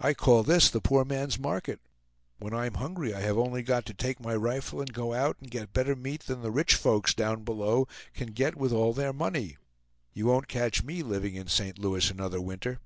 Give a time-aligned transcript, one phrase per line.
[0.00, 1.78] I call this the poor man's market.
[2.40, 5.48] When I'm hungry I have only got to take my rifle and go out and
[5.48, 9.58] get better meat than the rich folks down below can get with all their money.
[10.12, 11.78] You won't catch me living in St.
[11.78, 12.80] Louis another winter."